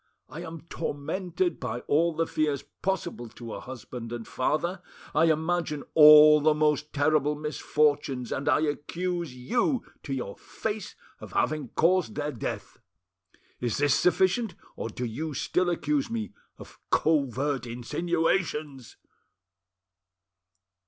[0.29, 4.81] I am tormented by all the fears possible to a husband and father;
[5.13, 11.33] I imagine all the most terrible misfortunes, and I accuse you to your face of
[11.33, 12.79] having caused their death!
[13.59, 18.97] Is this sufficient, or do you still accuse me of covert insinuations?"